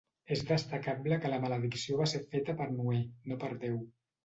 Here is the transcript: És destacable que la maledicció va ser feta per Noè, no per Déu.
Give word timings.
És 0.35 0.39
destacable 0.51 1.19
que 1.25 1.31
la 1.33 1.39
maledicció 1.43 2.01
va 2.01 2.09
ser 2.15 2.23
feta 2.33 2.59
per 2.63 2.69
Noè, 2.81 3.05
no 3.31 3.41
per 3.47 3.55
Déu. 3.67 3.81